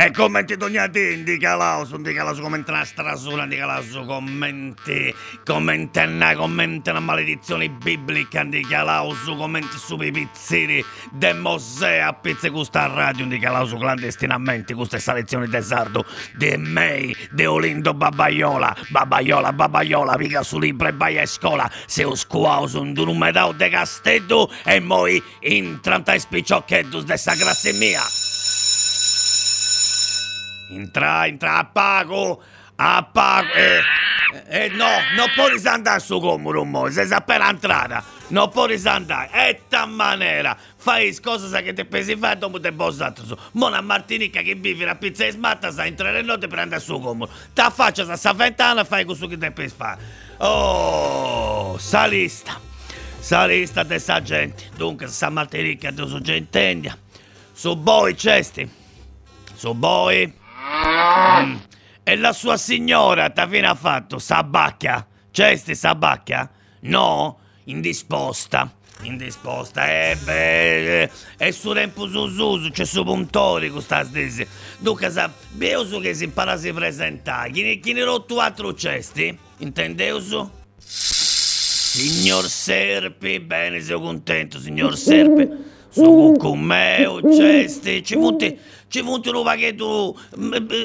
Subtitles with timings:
[0.00, 5.12] E commenti Dognati, di Calauso, di Calauso, commenti una strasura, di Calauso, commenti,
[5.44, 13.26] commenti una maledizione biblica, di Calauso, commenti su pizzini, de Mosè a pizze questa radio,
[13.26, 16.04] di Calauso clandestinamente, questa lezione di sardo,
[16.36, 22.04] di mei, di Olindo Babaiola, Babaiola, Babaiola, mica su libro e baia e scuola, se
[22.04, 28.02] ho scuauso un numero de castello e moi in 30 spicciocchetti dessa grazie mia.
[30.70, 32.42] Entra, entra, appago,
[32.76, 33.52] appago.
[33.52, 33.82] Eh,
[34.48, 34.86] eh, no,
[35.16, 38.04] non può risandare su comodo, mo, sei appena entrata.
[38.28, 40.56] Non può risandare, è ta maniera.
[40.76, 43.34] Fai cosa che ti pesi fare dopo te bossato su.
[43.52, 47.32] Mona Martinica che vivi la pizza e smatta, sa entrare notte per andare su comodo.
[47.54, 50.00] Ta faccia, sa sta ventana, fai questo che ti pesi fare.
[50.38, 52.60] Oh, salista.
[53.18, 54.64] Salista di sta gente.
[54.76, 56.96] Dunque, sa Martinica, tu su gentendia.
[57.52, 58.70] Su boi, cesti.
[59.54, 60.37] Su boi.
[61.44, 61.56] Mm.
[62.02, 64.18] E la sua signora ha fatto?
[64.18, 65.06] Sabacchia?
[65.30, 66.50] Cesti sabacchia?
[66.80, 67.38] No?
[67.64, 68.72] Indisposta.
[69.02, 74.44] Indisposta, eh beh, è su tempo su su, c'è su puntori questa stessa.
[74.78, 79.38] Dunque, sa, beuso che si impara a si presentare, chi, chi ne rotto altro cesti?
[79.58, 80.50] Intendeuso?
[80.78, 85.76] Signor Serpi, bene, sono contento, signor Serpi.
[85.90, 90.16] Sono con me, cesti, ci punti ci punti un paghetto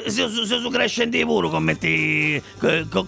[0.06, 2.40] se, se, se su crescente pure commenti,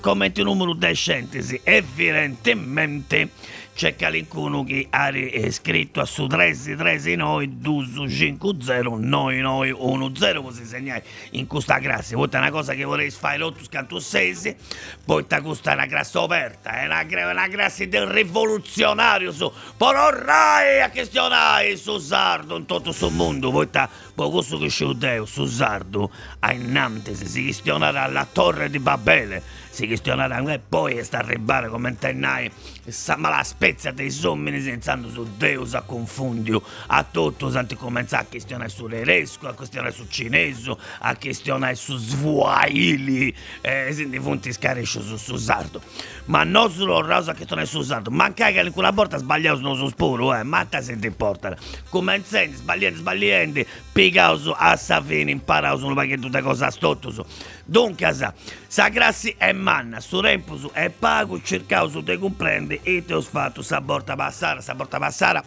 [0.00, 3.30] commenti un numero decente, sì, evidentemente
[3.76, 5.12] c'è qualcuno che ha
[5.50, 9.76] scritto a su 13 13 noi 250 noi noi
[10.10, 11.00] 10 così segnai
[11.32, 14.56] in questa classe poi è una cosa che vorrei fare l'otto scanto 6
[15.04, 19.50] poi sta questa una classe aperta è una, una classe del rivoluzionario su.
[19.76, 23.50] Pororrai a questionare su sardo in tutto il mondo.
[23.50, 26.10] Poi sta poi questo che c'è su sardo
[26.40, 31.68] a Nantes si questionerà la torre di Babele si questionerà e poi sta a ribare
[31.68, 32.50] come intennai
[32.86, 38.24] sa mala spezia dei sommini senzando su Deus a confundio a tutto santi comincia a
[38.24, 45.02] questionare su tedesco a questionare su cinese a questionare su swahili eh, senti punti scarescio
[45.02, 45.82] su, su sardo
[46.26, 49.88] ma non solo rosa che questionare su sardo manca che quella volta sbagliato non su
[49.88, 51.54] spuro eh ma te se ti importa.
[51.90, 57.24] Come insegnti sbagliando sbagliando picauso a Savini imparau su perché tutte cose a stotto su
[57.64, 58.32] dunque sa
[58.66, 63.20] sa grassi è manna su rempo è pago cercavo su te comprendi e ti ho
[63.20, 65.42] fatto sa porta passare sa porta passare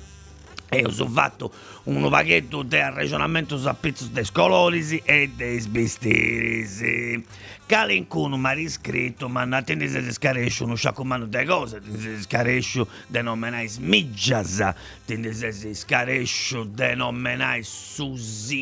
[0.68, 1.54] e ho fatto
[1.84, 7.26] un paghetto del ragionamento su pizzo dei scololisi e dei sbistirisi.
[7.66, 12.22] Calincuno mi ha riscritto, ma non tendese si scaresce uno sciacomano di cose, tendese si
[12.22, 14.76] scaresce de nomenai smiggiasa,
[15.06, 18.58] tendese si scaresce de nomenai susingeddo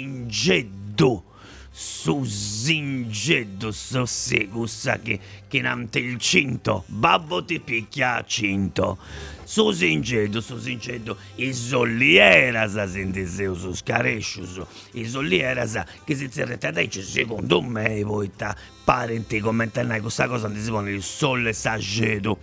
[1.79, 8.97] su zingeddo so segussa che che nante il cinto babbo ti picchia a cinto.
[9.43, 16.71] Su zingeddo su zingeddo isoliera sa senteseu su scaresciu su isoliera sa che si zerrete
[16.71, 22.39] dice secondo me voi ta parenti commentare questa cosa non si pone il sole sagedo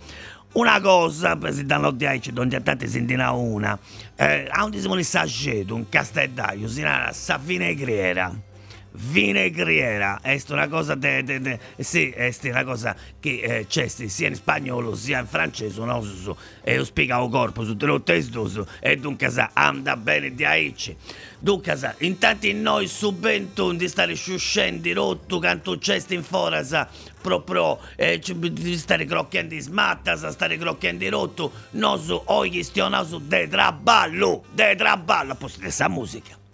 [0.53, 3.77] una cosa, Presidente Diaici, non c'è tante sentina una,
[4.15, 8.33] eh, a un disimo di sagedo, un castellaio, si chiama sa vinegriera
[8.95, 10.19] vinegriera.
[10.21, 14.35] È una cosa de, de, de, sì, è una cosa che eh, c'è sia in
[14.35, 16.03] spagnolo sia in francese, no?
[16.63, 20.95] E io spiego corpo su lo testo e dunque sa, anda bene di aici.
[21.39, 26.87] Dunque sa, intanto noi subento di stare sciuscendi rotto canto c'è in fora sa
[27.21, 33.47] proprio eh, di stare crocchiando smatta, sa stare crocchiando rotto, noso oggi stiamo su de
[33.47, 36.44] traballo, de traballo, a posto questa musica.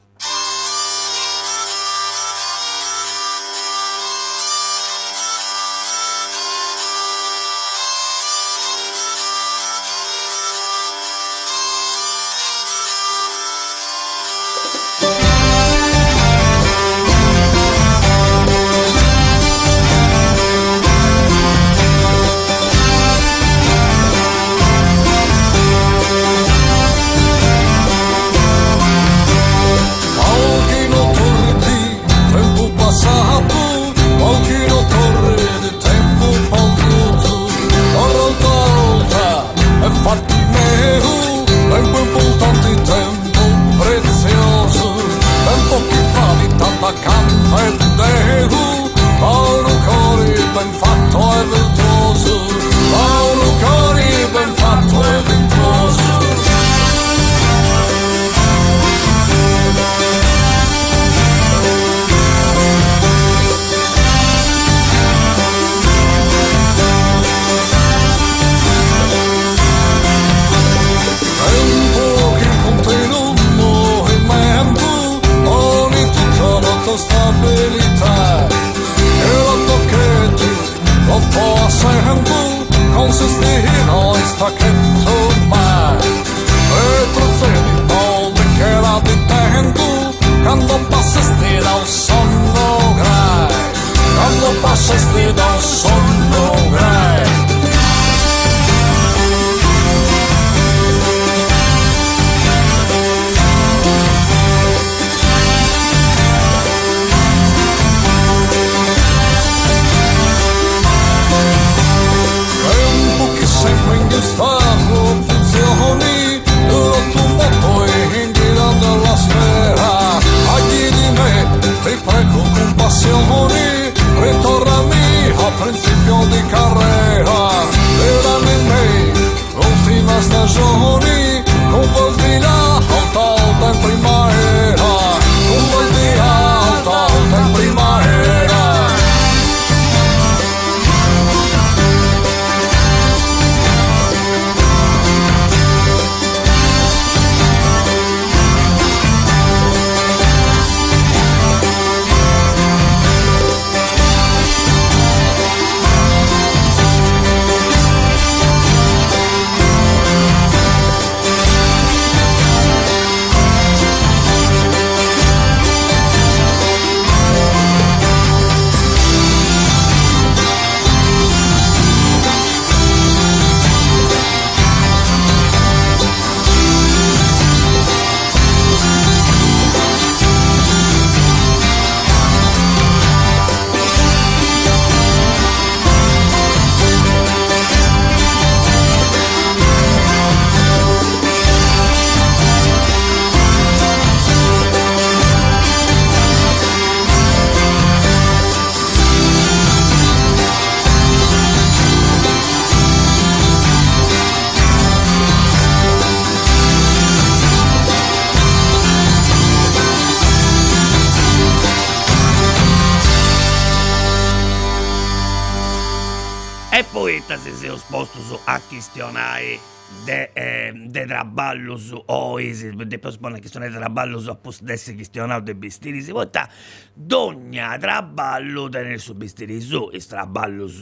[218.46, 219.60] A questionare
[220.06, 225.44] de, eh, de traballus o isi, de pospone questione de traballus a posto d'essere questionato
[225.44, 226.48] de bistiri si vota
[226.94, 230.82] dogna traballo tenere su bistiri su, is traballus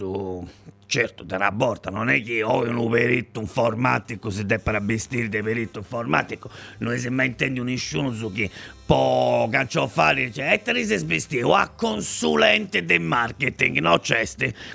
[0.89, 5.39] certo la porta, non è che ho un perito informatico si deve per vestire di
[5.41, 6.49] perito informatico,
[6.79, 8.49] non si mai intende nessuno su che
[8.87, 9.47] può
[9.87, 14.25] fare, dice, e te ne sei a consulente di marketing, no c'è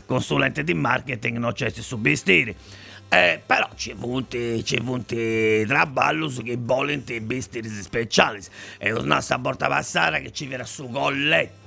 [0.06, 2.54] consulente di marketing, no c'è su vestire.
[3.08, 5.16] Eh, però c'è voluto, c'è voluto
[5.66, 8.40] traballo su che vogliono i vestiti speciali.
[8.78, 11.63] E la nostra porta passare che ci verrà su colletto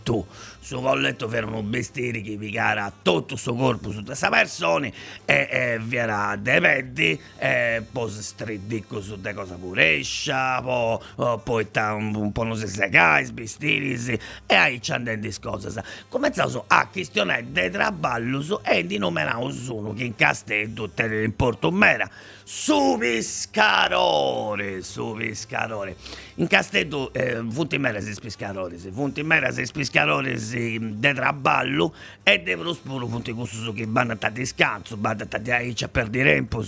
[0.59, 4.93] su colletto c'erano vestiti che picara tutto il suo corpo su questa persona e,
[5.25, 10.99] e era dei e poi si stridicco su de cosa purescia poi,
[11.43, 16.63] poi un, un po' non si secai vestiti e ahí ci andiamo di cose cominciamo
[16.67, 19.25] a questionare dei traballi e di numerare
[19.69, 22.09] uno che in castello te in Porto Mera.
[22.43, 25.95] Su pescatore, su pescatore.
[26.35, 29.96] In Castello, eh, funti mera si pescatore, funti mera si pescatore
[30.37, 36.33] si de traballo e devono spuro funti questo che vanno a descanso, vanno a perdere
[36.33, 36.63] tempo,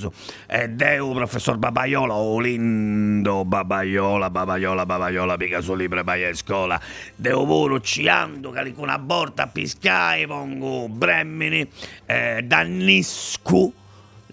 [0.47, 6.79] e deu professor Babaiola, o lindo Babaiola, Babaiola, Babaiola, mica libro vai a scuola,
[7.15, 11.67] deu pure ciando, che con una borta a piscare, pongo bremmini,
[12.05, 13.73] eh, danniscu,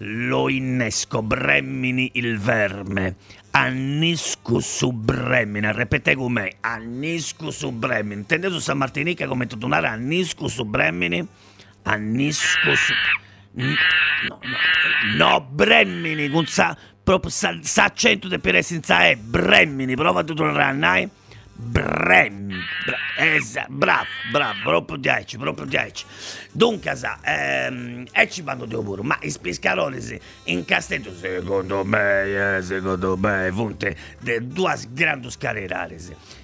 [0.01, 3.15] lo innesco, bremmini il verme.
[3.59, 8.21] Annisco su bremmini, ripete con me, annisco su bremmini.
[8.21, 11.27] Intendete San Martinica come tutonare annisco su bremmini?
[11.81, 12.93] Annisco su...
[13.53, 13.73] No,
[14.27, 14.39] no,
[15.15, 20.23] no, bremmini, con sa, proprio sa, sa accento di per senza e, bremmini, prova a
[20.23, 21.09] tutonare a nai.
[21.59, 22.53] Brem,
[22.85, 26.05] bra, esatto, bravo, bravo, proprio 10, proprio 10.
[26.51, 32.57] Dunque, sa, ehm, e ci vanno di lavoro, ma i pescatori in Castello, secondo me,
[32.57, 35.97] eh, secondo me, funte, de due grandi carriere.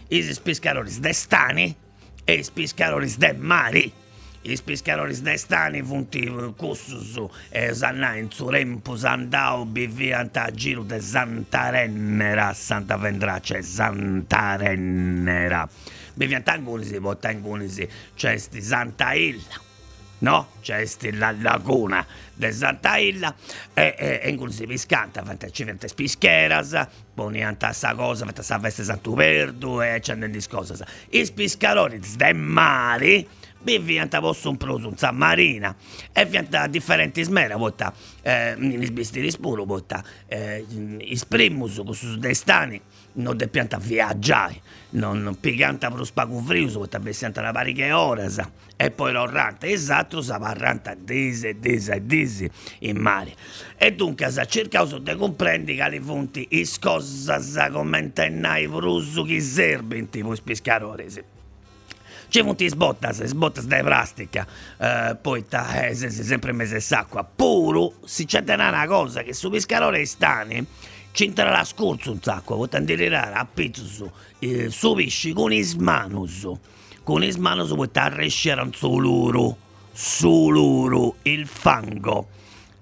[0.08, 1.76] I pescatori d'estani
[2.24, 3.94] e i pescatori de mari.
[4.46, 11.00] I pescatori destani funti cussus e sanna in su rempo sandau biviant a giro de
[11.00, 15.66] Santarennera, Santa Vendrace, Santarennera.
[16.14, 19.62] Biviant angunisi, vota angunisi, c'è sti Santa Illa,
[20.20, 20.48] no?
[20.60, 23.34] C'è la laguna de Santa Illa
[23.74, 28.84] e, e, e inclusi piscanta, fante ci vente spischeras, ponianta sta cosa, fante sta veste
[28.84, 30.86] Santuperdu e c'è di cose.
[31.12, 33.26] I piscaroni de mari
[33.64, 35.76] vi vianta posto un produzza marina
[36.12, 40.66] e vianta differenti smera vota eh, sbistiri spuro vota eh,
[41.00, 42.80] isprimus con su destani
[43.14, 48.30] non de pianta viaggiare non piganta per lo spago friuso vota bessianta la pariche ore
[48.76, 53.34] e poi l'orranta esatto sa parranta dese dese e dese in mare.
[53.78, 59.98] E dunque sa cerca di comprendi che le fonti is cosas commentennai frusu chi serve
[59.98, 61.08] in tipo pescarore
[62.34, 64.48] c'è molti sbottas, sbottas di plastica,
[64.80, 67.24] eh, poi ta, eh, se, se sempre mese s'acqua.
[67.24, 70.66] Puro, si c'è una cosa, che su pescarore stani,
[71.12, 75.62] ci entra la scorza un sacco, potendo tirare a pizzo eh, su pesci con i
[75.62, 76.50] smanus.
[77.04, 79.56] Con i smanus puoi arrescere su loro,
[79.92, 82.30] su loro, il fango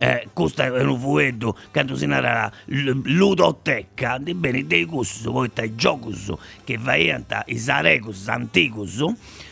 [0.03, 4.17] eh, questo è un fumetto che si narra ludoteca.
[4.17, 9.05] Di bene dei gusti poi i giochi che veianta i sarecus anticus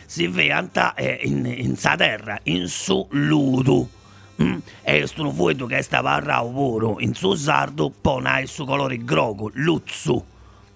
[0.06, 3.88] si veianta eh, in, in sa terra in su ludo
[4.42, 4.58] mm?
[4.82, 9.04] e questo un fumetto che sta parlando pure in su sardo pone il suo colore
[9.04, 10.24] grogo luzzu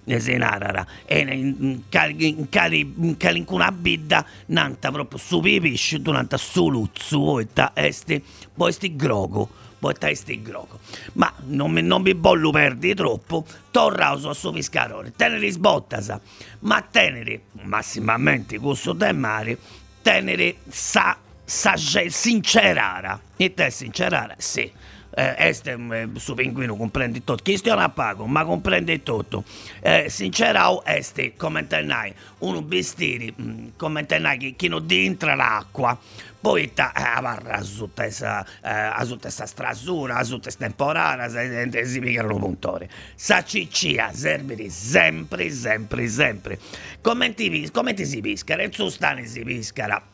[0.07, 1.83] si narra e in, in,
[2.19, 8.97] in, in una bidda nanta proprio su pesce durante su luzzu poi sti poi sti
[8.97, 10.79] grogo poi sti groco.
[11.15, 16.19] Ma non mi, non mi bollo perdi troppo, torrauso a suo piscarone, tenere sbottasa,
[16.61, 19.59] ma tenere, massimamente questo del mare,
[20.01, 23.21] tenere sa, sa sincerara.
[23.37, 24.35] E te sincerara?
[24.39, 24.73] Sì
[25.15, 29.45] eh, este eh, su pinguino comprende tutto cristiano a pago ma comprende tutto
[29.81, 35.99] eh, sincerao este come tenai uno bistiri mm, come tenai che, che non entra l'acqua
[36.45, 42.91] poi ta, eh, avarra su questa eh, strasura, su questa temporada, se, si pigliano puntore.
[43.15, 46.59] Sa ciccia, serviri sempre, sempre, sempre.
[47.01, 48.63] Come ti, come ti si piscara?
[48.63, 50.14] In su stani si piscara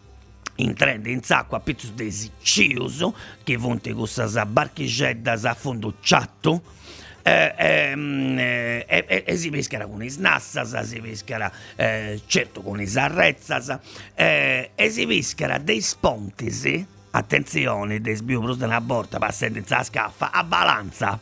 [0.61, 5.95] in trend in sacco a pizzo di ciuso che vonte con questa barchicetta a fondo
[6.00, 6.62] ciatto.
[7.23, 12.81] Eh, ehm, eh, eh, eh, si pescherà con i snassas, si pescherà eh, certo con
[12.81, 13.79] i sarrezzas
[14.14, 20.45] eh, e si pescherà dei spontisi attenzione dei sbiopros della porta passando la scaffa a
[20.45, 21.21] balanza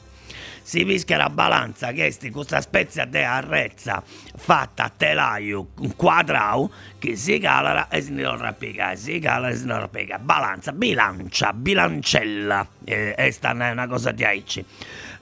[0.69, 4.03] si pesca la balanza che è questa spezia di arrezza
[4.37, 8.55] fatta a telaio quadrato che si cala e si non
[8.97, 9.89] si cala e si non.
[10.21, 14.63] Balanza, bilancia, bilancella, eh, questa è una cosa di aici.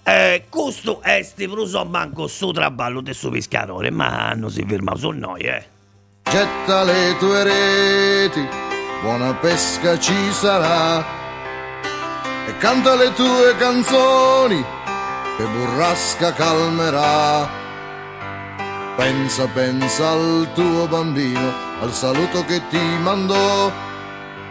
[0.03, 5.11] Eh, questo è stipruso manco su traballo del suo pescatore, ma non si ferma su
[5.11, 5.65] noi, eh.
[6.29, 8.45] Getta le tue reti,
[9.01, 11.05] buona pesca ci sarà.
[12.49, 14.76] E canta le tue canzoni
[15.37, 17.49] che burrasca calmerà.
[18.97, 23.71] Pensa, pensa al tuo bambino, al saluto che ti mandò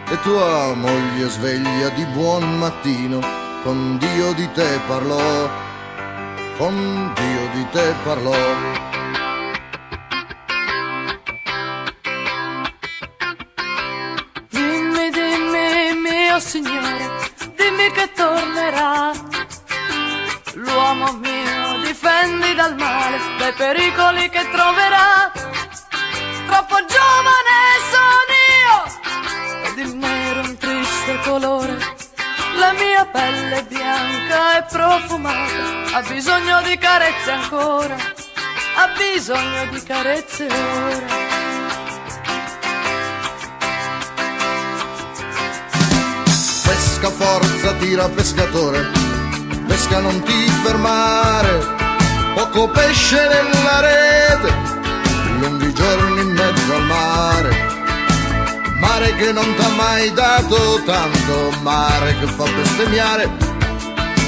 [0.08, 3.18] e tua moglie sveglia di buon mattino,
[3.64, 5.50] con Dio di te parlò,
[6.56, 8.95] con Dio di te parlò.
[24.36, 25.32] Che troverà.
[26.46, 27.58] Troppo giovane
[27.92, 28.76] sono io,
[29.68, 31.78] ed il nero è un triste colore.
[32.56, 39.82] La mia pelle è bianca e profumata, ha bisogno di carezze ancora, ha bisogno di
[39.82, 41.24] carezze ora.
[46.64, 49.06] Pesca forza, tira pescatore
[49.66, 51.75] pesca non ti fermare,
[52.56, 54.54] poco pesce nella rete,
[55.40, 57.50] lunghi giorni in mezzo al mare.
[58.80, 63.30] Mare che non t'ha mai dato tanto, mare che fa bestemmiare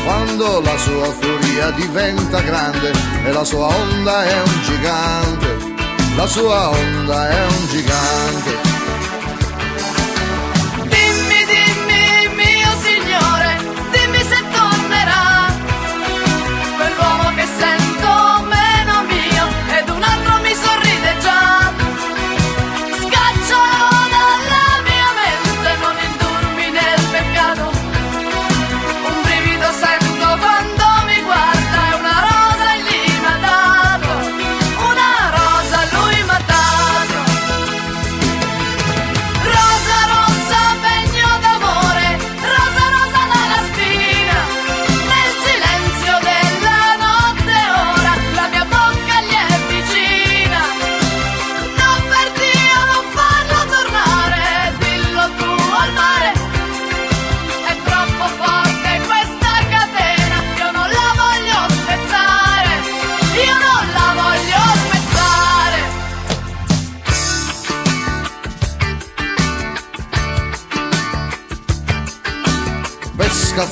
[0.05, 2.93] quando la sua furia diventa grande
[3.25, 5.75] e la sua onda è un gigante,
[6.15, 8.78] la sua onda è un gigante.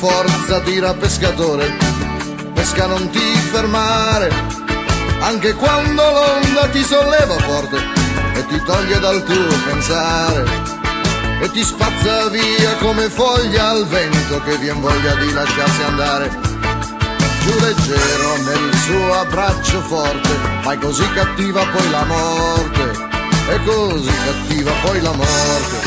[0.08, 1.66] Forza, tira pescatore,
[2.54, 4.30] pesca non ti fermare,
[5.20, 7.76] anche quando l'onda ti solleva forte
[8.34, 10.44] e ti toglie dal tuo pensare
[11.40, 16.30] e ti spazza via come foglia al vento che vien voglia di lasciarsi andare.
[17.42, 20.30] Giù leggero nel suo abbraccio forte,
[20.64, 23.08] ma così cattiva poi la morte,
[23.50, 25.85] e così cattiva poi la morte.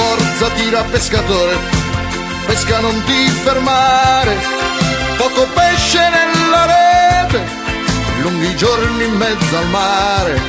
[0.00, 1.58] Forza tira pescatore,
[2.46, 4.34] pesca non ti fermare,
[5.18, 7.40] poco pesce nella rete,
[8.22, 10.40] lunghi giorni in mezzo al mare,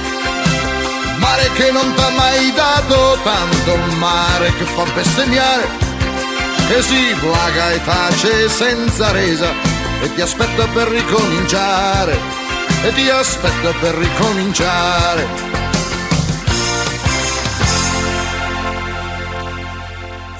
[1.17, 5.67] mare che non t'ha mai dato tanto, mare che fa bestemmiare,
[6.69, 9.49] che si plaga e tace senza resa
[10.01, 12.17] e ti aspetta per ricominciare,
[12.83, 15.50] e ti aspetta per ricominciare.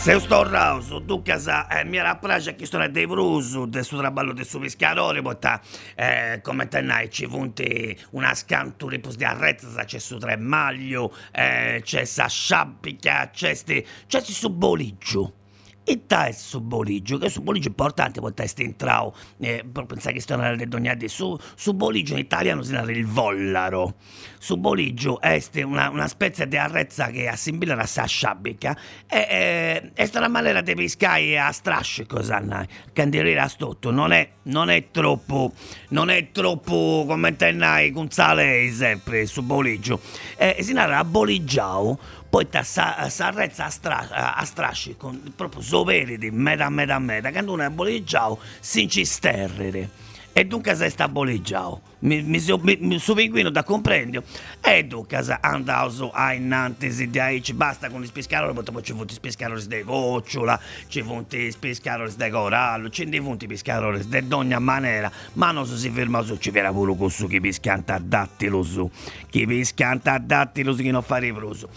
[0.02, 4.34] Se sto rauso, tu casa eh, mi piace che sono dei brusu del suo traballo
[4.34, 5.62] del suo pescatore, botta
[5.94, 12.04] eh, come te nai ci vunti una scantura di arrezza, c'è su tremaglio, eh, c'è
[12.06, 15.41] sa sciapica, c'è sti, c'è su boliggio.
[15.84, 19.86] E tal su boligio, che su boligio è importante, poi testa in trao, eh, per
[19.86, 23.96] pensare che stiano le dognate su, su boligio in italiano si narra il vollaro.
[24.38, 30.10] Su boligio è una, una specie di arrezza che assimila a sa sciabica e è
[30.16, 32.64] una maniera di pescare a strasce cosa hanno,
[32.94, 35.52] candiere a stotto, non è, non è troppo,
[35.90, 40.00] non è troppo come tenai con sale sempre su boligio.
[40.38, 46.18] Eh, si narra a boligiao poi ti s'arrezza a, stra- a strasci con proprio soveri
[46.18, 49.90] di meta meta meta quando uno è bolleggiato si incisterrere
[50.32, 54.24] e dunque se sta bolleggiato mi, mi, mi, mi su pinguino da comprendere
[54.62, 59.18] e dunque se andato a innanzi di aici basta con i pescaroli poi ci vuoti
[59.20, 65.52] pescaroli di gocciola ci vuoti pescaroli di corallo ci vuoti pescaroli di ogni maniera ma
[65.52, 68.90] non si ferma su ci verrà pure con su chi pescanta a dattilo su
[69.30, 71.68] chi pescanta a dattilo su chi non fa riproso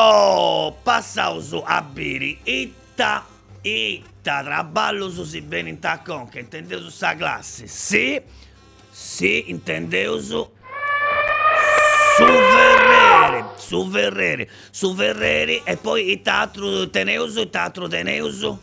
[0.00, 3.26] Oh, passauso a bere, itta,
[3.62, 8.22] itta, traballo su si bene in taccon, che intendeu su sa classe, sì,
[8.88, 10.48] sì, intendeu su,
[12.16, 18.60] su Verrere, su Verrere, su Verrere, e poi il teatro Teneuso, il teatro Teneuso,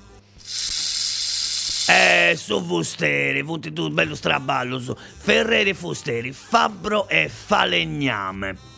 [1.89, 8.74] eh, su Fusteri, punti tu, bello straballo su, Ferreri Fusteri, Fabbro e Falegname.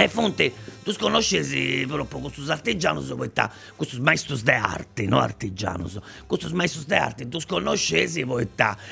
[0.00, 0.52] E fonte,
[0.84, 3.02] tu conosci proprio questo artigiano,
[3.74, 5.90] questo maestro di arte, no artigiano,
[6.24, 8.46] questo maestro di arte, tu conosci poi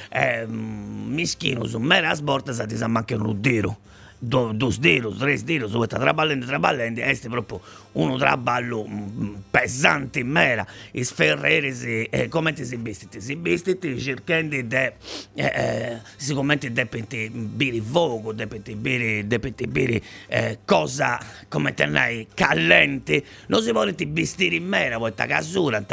[0.09, 3.79] eh, mischino, mera sborta, sa ti sa manca un diro
[4.19, 7.61] do, dos dedos, tres dedos, o sta traballando, traballando, e è proprio
[7.93, 10.67] uno traballo mm, pesante in mera,
[11.01, 14.95] sferrere si, eh, come ti si vestiti, si vestiti cercando di, eh,
[15.35, 23.25] eh, sicuramente di bere fuoco, di bere, di bere eh, cosa, come te ne callente,
[23.49, 25.85] non si vuole vestire in mera, poi sta casura,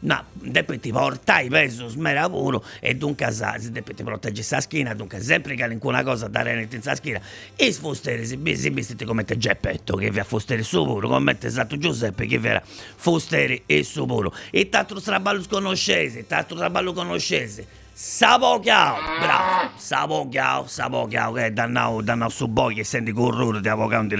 [0.00, 5.54] ma devi portare peso smera puro, e dunque si deve proteggere la schiena, dunque sempre
[5.54, 7.20] che una cosa da renete in schiena,
[7.56, 11.36] e Fosteri si, si vestite come te Geppetto che vi ha Fosteri su puro, come
[11.38, 14.32] te Santo Giuseppe che vi era Fosteri e su puro.
[14.50, 17.80] E tanto traballo conoscese, tanto traballo conoscese.
[17.94, 24.14] Sapochiao, bravo, sapochiao, sapochiao, che dannao, dannao su boi che senti corrore di avvocato,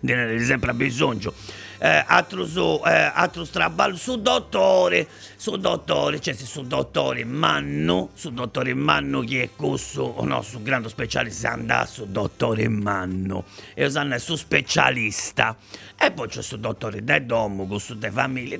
[0.00, 1.32] di sempre a bisogno
[1.80, 8.30] eh, altro, su, eh, altro straballo su dottore, su dottore, cioè su dottore Manno, su
[8.30, 13.86] dottore Manno che è questo, o no, su grande specialista, andà su dottore Manno, e
[13.86, 15.56] usanno su specialista,
[15.98, 18.56] e poi c'è su dottore De Domo, questo de famiglia,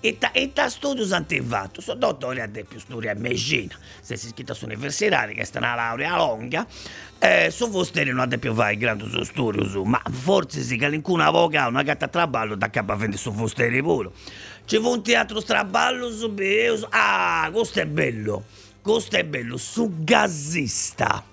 [0.00, 4.16] e ta, e ta studios antivato, su dottore ha de più storia a Messina, se
[4.16, 6.66] si iscritta su universitaria, che sta una laurea lunga,
[7.20, 11.26] eh, su vostri non ha più fare grande su studio su, ma forse si calincuna
[11.26, 14.10] avoca una gatta a traballo da capo a vendere su vostri pure.
[14.66, 16.34] C'è un teatro straballo su.
[16.90, 18.44] Ah, questo è bello.
[18.82, 19.56] Questo è bello.
[19.56, 21.24] Su gazzista.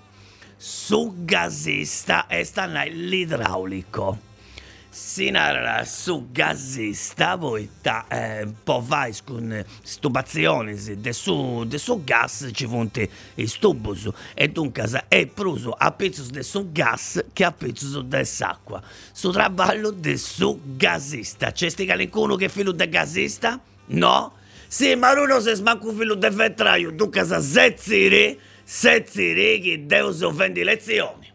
[0.55, 4.33] Su gazzista e sta l'idraulico.
[4.97, 12.49] Si narra su gassista poitta eh, po' vai con stubazioni de su, de su gas
[12.53, 14.09] ci fonte i stubus.
[14.33, 18.81] E dunque è pruso a pezzi de su gas che a pezzi de s'acqua.
[19.11, 23.59] Su traballo de su gassista c'è sti qualcuno che è figlio de gassista?
[23.87, 24.33] no?
[24.67, 30.63] sì ma uno se smanco figlio de vetraio dunque sa sezziri sezziri che Deus offendi
[30.63, 31.33] lezioni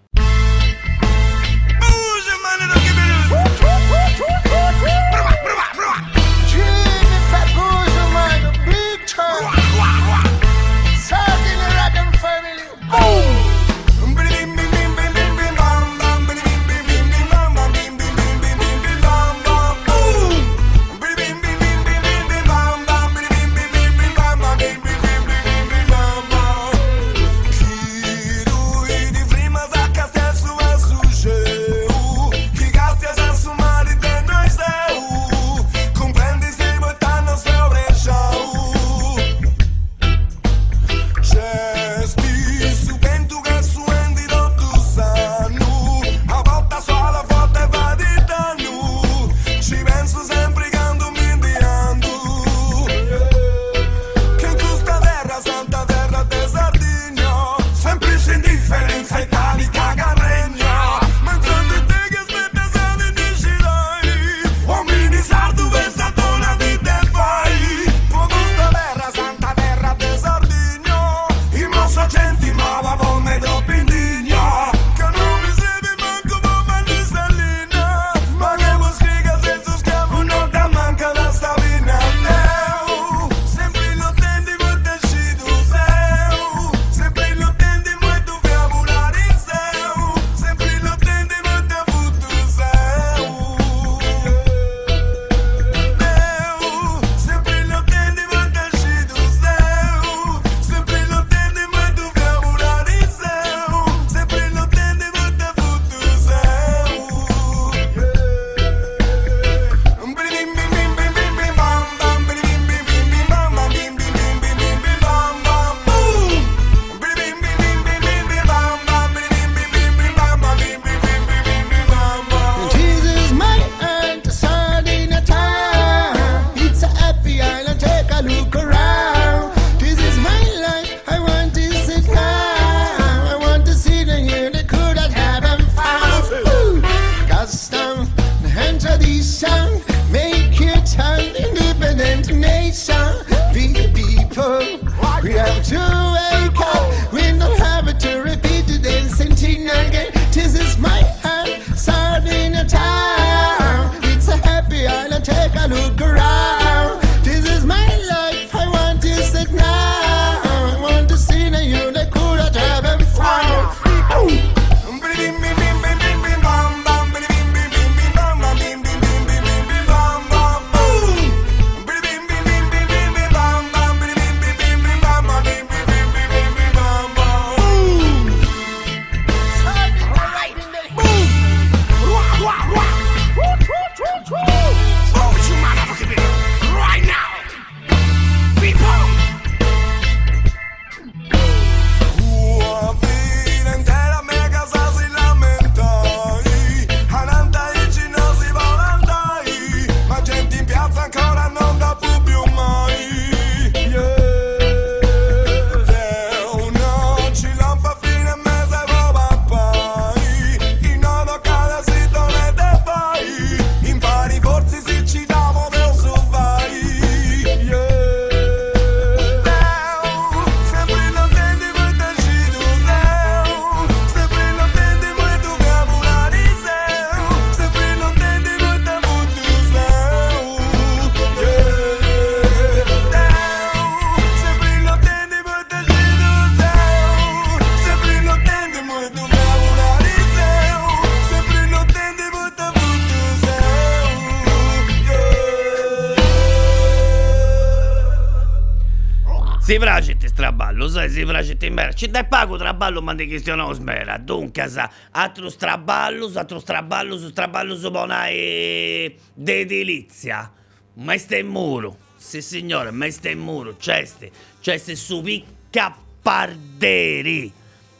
[249.70, 251.92] Si fracete straballo, sai, si fracete in mera.
[251.92, 254.18] Ci dai pago traballo, ma di questione smera.
[254.18, 260.50] Dunque, sa, altro straballo, altro straballo, straballo su bonai d'edilizia.
[260.94, 261.96] Ma stai in muro.
[262.16, 263.76] Sì, signore, ma stai in muro.
[263.76, 267.52] Ceste, ceste su picca parderi.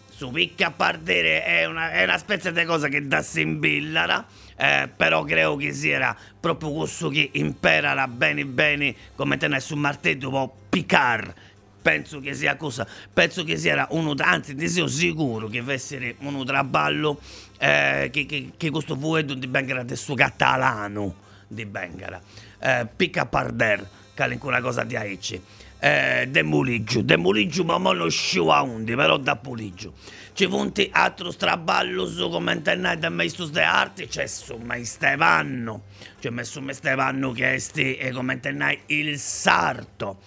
[0.09, 5.25] su picca pardere è una, è una specie di cosa che dà simbillara eh, però
[5.25, 11.33] credo che sia proprio questo che impara bene bene come tenere su martello può piccar
[11.81, 16.17] penso che sia cosa penso che sia uno anzi ti sono sicuro che deve essere
[16.21, 17.21] uno traballo
[17.59, 22.21] eh, che, che, che questo fuoco di Bengala del suo catalano di Bengala.
[22.61, 25.41] Eh, picca parder che è una cosa di aici
[25.81, 29.93] eh, de muliggiu de muliggiu ma non sciu a undi però da puliggiu
[30.41, 35.83] ci punti altro straballo su come intendete da maestro de arte c'è su mai Stefano.
[36.19, 40.21] C'è messo me Stefano che esti e come intendete il sarto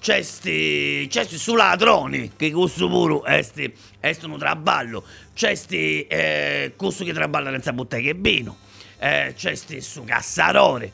[0.00, 5.04] c'è sti c'è sti su ladroni che questo pure esti esti un traballo.
[5.34, 8.56] C'è sti eh, questo che traballa senza bottega e vino.
[8.98, 10.90] Eh, c'è sti su cassarone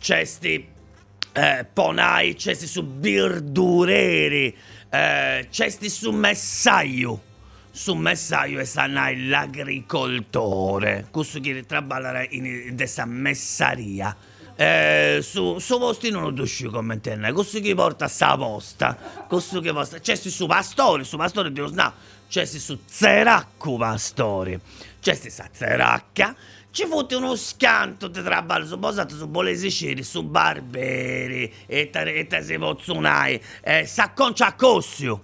[0.00, 0.66] c'è sti
[1.32, 4.56] eh, ponai c'è sti su birdureri.
[4.90, 7.26] Eh, c'è sti su messaio.
[7.70, 11.06] Su messaio e sanai l'agricoltore.
[11.12, 14.16] Questo che traballa in questa messaria
[14.60, 18.98] eh, su, su posti non lo uscì come intende questo che porta sta posta?
[19.28, 21.92] Questo che porta c'è su pastore su pastore Dio no
[22.28, 24.60] c'è su zeracco pastore
[25.00, 26.34] c'è sta zeracca.
[26.72, 32.42] Ci fotte uno scanto di traballo su posato su bolesiceri su barberi e te, e
[32.42, 35.22] si pozzonai eh, s'acconcia a cossio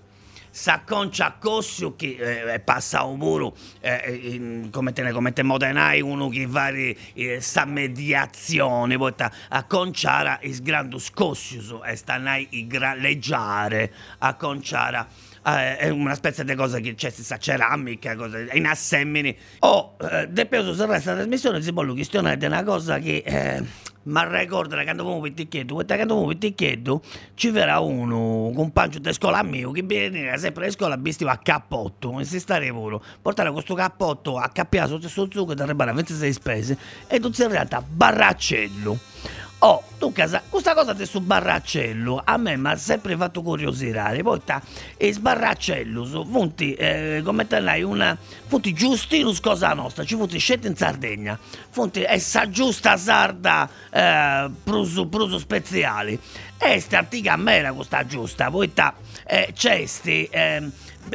[0.54, 5.42] s'acconcia a Cossio che eh, passa un muro eh, in, come te ne come te
[5.42, 9.12] modenai uno che vari eh, sta mediazione poi
[9.48, 15.08] a conciara il grande scossio e stanai i gran leggiare a conciara.
[15.44, 20.06] Eh, è una specie di cosa che c'è questa ceramica cosa, in assemmini o oh,
[20.06, 23.62] eh, depeso se resta trasmissione si può questionare una cosa che eh,
[24.04, 27.02] ma ricorda che quando muovo il ticchietto, quando muovo il ticchietto,
[27.34, 31.36] ci verrà uno, un compagno di scuola mio, che viene sempre a scuola vestito a
[31.36, 35.90] cappotto, e si stare pure, portare questo cappotto a cappiare sotto il zucchero e arrivare
[35.90, 38.98] a 26 spese, e tu sei in realtà barraccello.
[39.66, 44.22] Oh, tu casa, questa cosa del sbarraccello a me mi ha sempre fatto curiosare.
[44.22, 44.60] Poi sta,
[44.94, 48.14] e sbarraccello, su, funti, eh, come te l'hai, una,
[48.46, 51.38] funti giustinus cosa nostra, ci funti scelti in Sardegna,
[51.70, 56.20] funti essa giusta sarda eh, pruso, pruso speziali.
[56.58, 58.94] E sta antica mera questa giusta, poi sta,
[59.26, 60.62] eh, c'è sti, eh,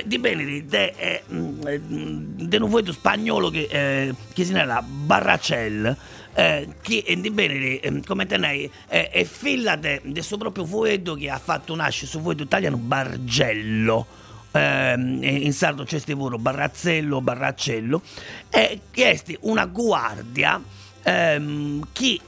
[0.05, 5.95] di bene de, eh, mm, de un vuoto spagnolo che, eh, che si chiama Barracel
[6.33, 11.29] eh, che di bene eh, come tenei eh, è figlia del suo proprio fuoco che
[11.29, 14.05] ha fatto nascere su fuoco italiano Bargello.
[14.51, 18.01] Eh, in sardo c'è stivuro Barrazzello Barraccello.
[18.49, 20.61] E chiesti una guardia
[21.03, 22.19] ehm, che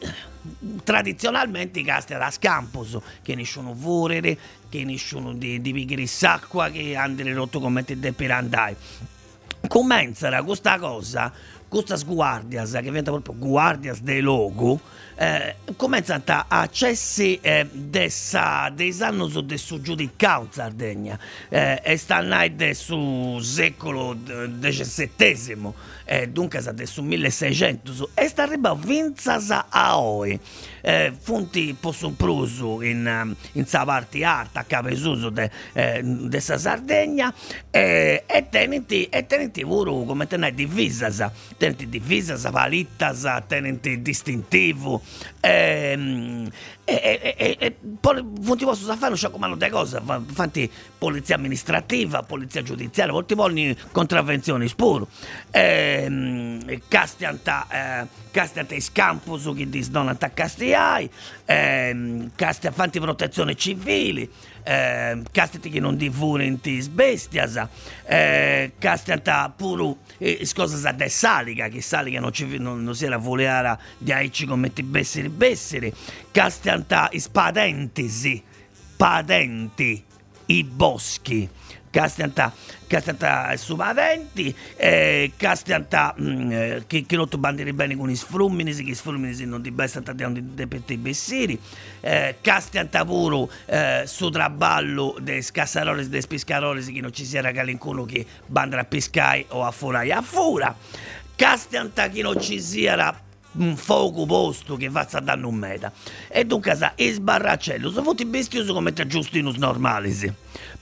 [0.83, 4.37] tradizionalmente casti da scampus che nessuno vorere
[4.69, 8.75] che nessuno di, di pigri s'acqua che andare rotto come te de pirandai
[9.67, 11.31] comincia questa cosa
[11.71, 14.77] questa guardias che diventa proprio guardias de logo
[15.15, 21.17] eh, cominciano a cessi eh, dessa, dei anni su giudicao Sardegna.
[21.49, 25.73] Eh, e stanno del secolo XVII
[26.11, 30.37] eh, dunque del su 1600 e sta arrivando vinzas a oi
[30.81, 37.33] eh, funti possono prusu in, in sa parte alta capesuso de, eh, de sa Sardegna.
[37.69, 41.23] Eh, e tenenti e tenenti pure come tenenti divisas
[41.57, 45.00] tenenti divisas valittas tenenti distintivo
[45.39, 46.49] ehm,
[46.83, 47.75] e, e, e, e
[48.97, 55.07] fare non comando delle cose infatti polizia amministrativa polizia giudiziaria molti volte contravvenzioni spuro
[55.51, 61.09] ehm, castianta eh, castianta i scampus che disdonano a castiai
[61.45, 64.29] ehm, castia fanti protezione civile
[64.63, 67.67] eh, che non divulenti sbestias,
[68.05, 73.17] eh, castata pure eh, cose da saliga, che saliga non, ci, non, non si era
[73.17, 75.93] voleara di aici come ti besseri besseri,
[76.31, 78.43] castata spadentisi,
[78.95, 80.03] padenti,
[80.47, 81.49] i boschi,
[81.91, 82.51] castanta
[82.87, 88.91] castanta subaventi eh, castanta mm, eh, che, che non bandire bene con i sfrummini che
[88.91, 91.59] i sfrummini non di besta tanto di per i bessiri.
[91.99, 98.05] Eh, castanta pure eh, su traballo dei scassaroli dei piscaroli che non ci sia ragalincuno
[98.05, 100.75] che bandra a pescare o a furai a fura.
[101.35, 103.19] Castanta che non ci sia
[103.53, 105.91] un fuoco posto che va a dare un meta.
[106.27, 110.31] E dunque sa e sbarracello sono tutti bestiosi come giustinus normalisi.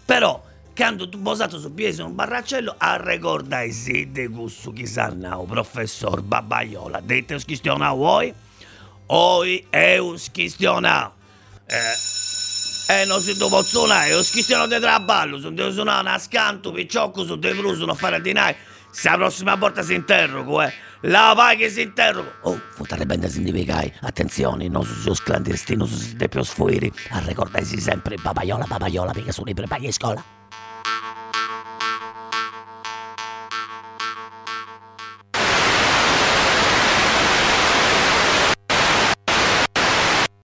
[0.06, 0.48] Però
[0.80, 6.22] quando tu posato su piede un barracello a ricordare se de gusto chi sarnau professor
[6.22, 8.34] Babaiola dite schistionau voi
[9.08, 11.12] oi è un schistionau
[11.65, 12.18] eh
[12.92, 17.24] Eh, non si devo suonare, ho schizziano di traballo, se devo suonare una scanto, picciocco,
[17.24, 18.56] su devo blues, non fare di nai.
[18.89, 20.74] Se la prossima volta si interrogo, eh.
[21.02, 22.32] La vai che si interrogo.
[22.42, 23.94] Oh, futare bene significai.
[24.02, 26.92] Attenzione, non su clandestino, su de più sfuiri.
[27.12, 30.38] A ricordarsi sempre, papaiola, papaiola, perché sono i prepari a scuola.